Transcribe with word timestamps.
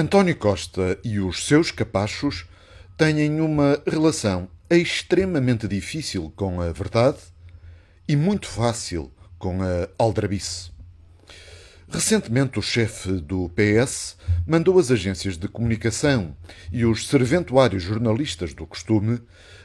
António 0.00 0.34
Costa 0.34 0.98
e 1.04 1.20
os 1.20 1.44
seus 1.44 1.70
capachos 1.70 2.46
têm 2.96 3.38
uma 3.38 3.82
relação 3.86 4.48
extremamente 4.70 5.68
difícil 5.68 6.32
com 6.34 6.58
a 6.58 6.72
verdade 6.72 7.18
e 8.08 8.16
muito 8.16 8.48
fácil 8.48 9.12
com 9.38 9.62
a 9.62 9.86
aldrabice. 9.98 10.70
Recentemente, 11.86 12.58
o 12.58 12.62
chefe 12.62 13.12
do 13.12 13.50
PS 13.50 14.16
mandou 14.46 14.78
as 14.78 14.90
agências 14.90 15.36
de 15.36 15.48
comunicação 15.48 16.34
e 16.72 16.86
os 16.86 17.06
serventuários 17.06 17.82
jornalistas 17.82 18.54
do 18.54 18.66
costume 18.66 19.20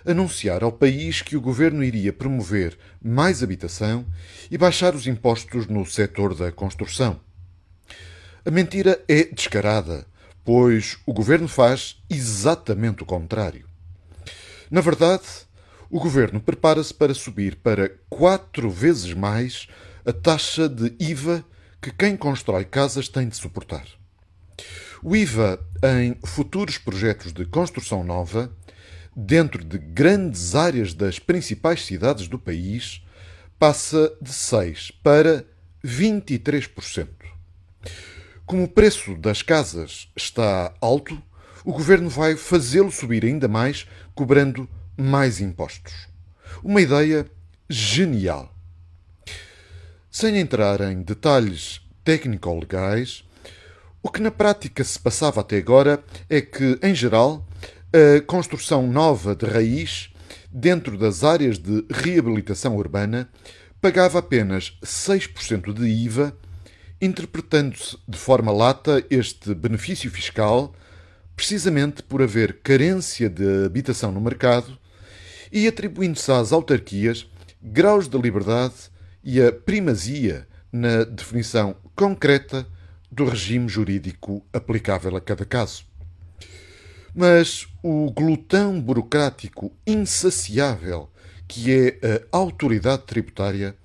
anunciar 0.06 0.66
ao 0.66 0.72
país 0.74 1.22
que 1.22 1.38
o 1.38 1.42
governo 1.42 1.82
iria 1.82 2.12
promover 2.12 2.78
mais 3.02 3.42
habitação 3.42 4.06
e 4.52 4.58
baixar 4.58 4.96
os 4.96 5.08
impostos 5.08 5.66
no 5.68 5.86
setor 5.86 6.36
da 6.36 6.52
construção. 6.52 7.22
A 8.46 8.52
mentira 8.52 9.02
é 9.08 9.24
descarada, 9.24 10.06
pois 10.46 10.98
o 11.06 11.12
governo 11.12 11.48
faz 11.48 11.98
exatamente 12.10 13.02
o 13.02 13.06
contrário. 13.06 13.68
Na 14.70 14.80
verdade, 14.80 15.24
o 15.90 16.00
governo 16.00 16.40
prepara-se 16.40 16.94
para 16.94 17.14
subir 17.14 17.56
para 17.58 17.90
quatro 18.08 18.70
vezes 18.70 19.14
mais 19.14 19.68
a 20.06 20.14
taxa 20.14 20.70
de 20.70 20.96
IVA 21.00 21.44
que 21.82 21.92
quem 21.92 22.16
constrói 22.16 22.64
casas 22.64 23.10
tem 23.10 23.28
de 23.28 23.36
suportar. 23.36 23.86
O 25.04 25.16
IVA 25.16 25.60
em 25.84 26.16
futuros 26.26 26.78
projetos 26.78 27.34
de 27.34 27.46
construção 27.46 28.04
nova, 28.04 28.52
dentro 29.16 29.64
de 29.64 29.78
grandes 29.78 30.56
áreas 30.56 30.94
das 30.94 31.20
principais 31.20 31.86
cidades 31.86 32.28
do 32.28 32.38
país, 32.38 33.04
passa 33.58 34.16
de 34.22 34.34
6 34.34 34.92
para 35.04 35.46
23%. 35.84 37.08
Como 38.46 38.64
o 38.64 38.68
preço 38.68 39.16
das 39.16 39.42
casas 39.42 40.08
está 40.16 40.72
alto, 40.80 41.20
o 41.64 41.74
governo 41.74 42.08
vai 42.10 42.36
fazê-lo 42.36 42.92
subir 42.92 43.26
ainda 43.26 43.48
mais, 43.48 43.88
cobrando 44.14 44.70
mais 44.96 45.42
impostos. 45.42 46.08
Uma 46.64 46.80
ideia 46.80 47.26
genial. 47.68 48.54
Sem 50.12 50.38
entrar 50.38 50.80
em 50.82 51.02
detalhes 51.02 51.82
técnico-legais, 52.04 53.24
o 54.04 54.12
que 54.12 54.22
na 54.22 54.30
prática 54.30 54.84
se 54.84 55.00
passava 55.00 55.42
até 55.42 55.58
agora 55.58 56.04
é 56.30 56.40
que, 56.40 56.78
em 56.84 56.94
geral, 56.94 57.44
a 57.92 58.22
construção 58.22 58.86
nova 58.86 59.36
de 59.36 59.48
raiz, 59.48 60.14
dentro 60.52 61.00
das 61.00 61.24
áreas 61.24 61.58
de 61.58 61.84
reabilitação 61.90 62.76
urbana, 62.78 63.28
pagava 63.82 64.20
apenas 64.20 64.78
6% 64.84 65.74
de 65.74 65.88
IVA, 65.88 66.38
interpretando-se 67.02 67.98
de 68.08 68.18
forma 68.18 68.52
lata 68.52 69.04
este 69.10 69.54
benefício 69.54 70.10
fiscal, 70.10 70.74
precisamente 71.36 72.02
por 72.02 72.22
haver 72.22 72.60
carência 72.62 73.30
de 73.30 73.66
habitação 73.66 74.12
no 74.12 74.22
mercado 74.22 74.78
e 75.52 75.68
atribuindo-se 75.68 76.32
às 76.32 76.52
autarquias 76.52 77.30
graus 77.62 78.08
de 78.08 78.18
liberdade 78.18 78.74
e 79.24 79.42
a 79.42 79.52
primazia 79.52 80.48
na 80.72 81.04
definição 81.04 81.76
concreta 81.96 82.68
do 83.12 83.26
regime 83.26 83.68
jurídico 83.68 84.46
aplicável 84.54 85.16
a 85.16 85.22
cada 85.22 85.46
caso. 85.46 85.86
Mas 87.14 87.68
o 87.82 88.12
glutão 88.12 88.80
burocrático 88.80 89.72
insaciável 89.88 91.10
que 91.48 91.72
é 91.72 92.00
a 92.32 92.38
autoridade 92.38 93.04
tributária 93.04 93.76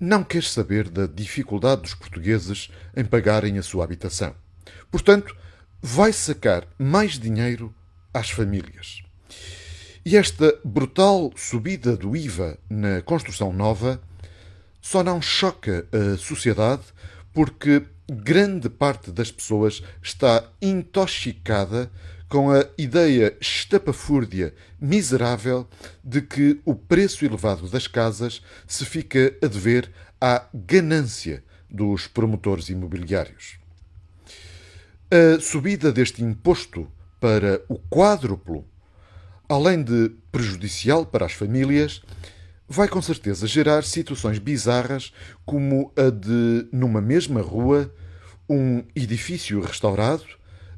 não 0.00 0.24
quer 0.24 0.42
saber 0.42 0.88
da 0.88 1.06
dificuldade 1.06 1.82
dos 1.82 1.94
portugueses 1.94 2.70
em 2.96 3.04
pagarem 3.04 3.58
a 3.58 3.62
sua 3.62 3.84
habitação. 3.84 4.34
Portanto, 4.90 5.36
vai 5.82 6.12
sacar 6.12 6.66
mais 6.78 7.18
dinheiro 7.18 7.74
às 8.12 8.30
famílias. 8.30 9.02
E 10.04 10.16
esta 10.16 10.58
brutal 10.64 11.30
subida 11.36 11.96
do 11.96 12.16
IVA 12.16 12.58
na 12.68 13.02
construção 13.02 13.52
nova 13.52 14.00
só 14.80 15.04
não 15.04 15.20
choca 15.20 15.86
a 15.92 16.16
sociedade 16.16 16.82
porque 17.32 17.82
grande 18.10 18.68
parte 18.68 19.12
das 19.12 19.30
pessoas 19.30 19.82
está 20.02 20.44
intoxicada 20.60 21.90
com 22.30 22.52
a 22.52 22.64
ideia 22.78 23.36
estapafúrdia, 23.40 24.54
miserável, 24.80 25.68
de 26.02 26.22
que 26.22 26.60
o 26.64 26.76
preço 26.76 27.24
elevado 27.24 27.68
das 27.68 27.88
casas 27.88 28.40
se 28.68 28.86
fica 28.86 29.36
a 29.42 29.48
dever 29.48 29.90
à 30.20 30.46
ganância 30.54 31.42
dos 31.68 32.06
promotores 32.06 32.68
imobiliários. 32.68 33.58
A 35.10 35.40
subida 35.40 35.90
deste 35.90 36.22
imposto 36.22 36.86
para 37.20 37.62
o 37.68 37.76
quádruplo, 37.76 38.64
além 39.48 39.82
de 39.82 40.12
prejudicial 40.30 41.04
para 41.04 41.26
as 41.26 41.32
famílias, 41.32 42.00
vai 42.68 42.86
com 42.86 43.02
certeza 43.02 43.44
gerar 43.48 43.82
situações 43.82 44.38
bizarras 44.38 45.12
como 45.44 45.92
a 45.96 46.10
de, 46.10 46.68
numa 46.70 47.00
mesma 47.00 47.42
rua, 47.42 47.92
um 48.48 48.84
edifício 48.94 49.60
restaurado 49.60 50.24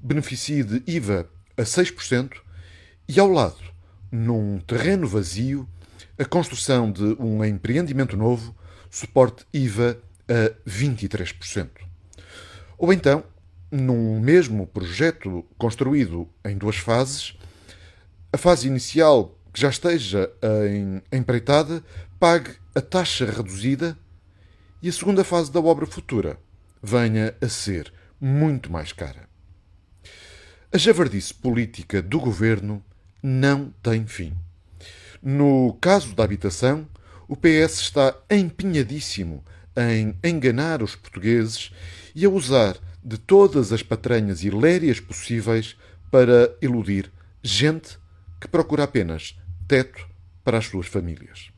beneficie 0.03 0.65
de 0.65 0.83
IVA 0.87 1.29
a 1.57 1.63
6% 1.63 2.33
e 3.09 3.19
ao 3.21 3.29
lado, 3.29 3.59
num 4.11 4.59
terreno 4.61 5.07
vazio, 5.07 5.69
a 6.19 6.25
construção 6.25 6.91
de 6.91 7.17
um 7.19 7.45
empreendimento 7.45 8.17
novo 8.17 8.55
suporte 8.91 9.45
IVA 9.53 9.99
a 10.29 10.69
23%. 10.69 11.69
Ou 12.79 12.93
então, 12.93 13.25
num 13.71 14.21
mesmo 14.21 14.67
projeto 14.67 15.45
construído 15.57 16.29
em 16.45 16.57
duas 16.57 16.77
fases, 16.77 17.35
a 18.33 18.37
fase 18.37 18.67
inicial 18.67 19.39
que 19.53 19.61
já 19.61 19.71
esteja 19.71 20.31
em 20.69 21.03
empreitada 21.17 21.83
pague 22.19 22.55
a 22.75 22.81
taxa 22.81 23.25
reduzida 23.25 23.99
e 24.83 24.89
a 24.89 24.93
segunda 24.93 25.25
fase 25.25 25.51
da 25.51 25.61
obra 25.61 25.87
futura 25.87 26.39
venha 26.83 27.35
a 27.41 27.49
ser 27.49 27.93
muito 28.21 28.71
mais 28.71 28.93
cara. 28.93 29.32
A 30.75 30.79
javardice 30.79 31.35
política 31.35 32.01
do 32.01 32.19
governo 32.19 32.83
não 33.23 33.71
tem 33.83 34.07
fim. 34.07 34.33
No 35.23 35.77
caso 35.79 36.15
da 36.15 36.25
habitação, 36.25 36.89
o 37.29 37.37
PS 37.37 37.79
está 37.81 38.17
empenhadíssimo 38.31 39.45
em 39.77 40.17
enganar 40.25 40.83
os 40.83 40.97
portugueses 40.97 41.73
e 42.15 42.25
a 42.25 42.31
usar 42.31 42.79
de 43.05 43.19
todas 43.19 43.71
as 43.71 43.83
patranhas 43.83 44.43
hilérias 44.43 44.99
possíveis 44.99 45.77
para 46.11 46.57
iludir 46.63 47.13
gente 47.43 47.99
que 48.41 48.49
procura 48.49 48.85
apenas 48.85 49.39
teto 49.69 50.09
para 50.43 50.57
as 50.57 50.65
suas 50.65 50.87
famílias. 50.87 51.51